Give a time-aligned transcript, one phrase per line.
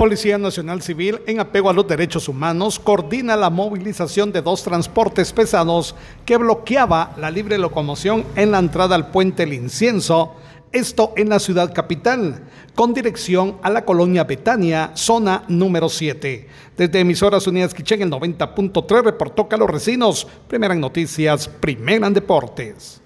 [0.00, 5.30] Policía Nacional Civil, en apego a los derechos humanos, coordina la movilización de dos transportes
[5.30, 10.36] pesados que bloqueaba la libre locomoción en la entrada al puente El Incienso,
[10.72, 12.44] esto en la ciudad capital,
[12.74, 16.48] con dirección a la colonia Betania, zona número 7.
[16.78, 23.02] Desde Emisoras Unidas Quichén, el 90.3, reportó Carlos Recinos, primera en noticias, primera en deportes.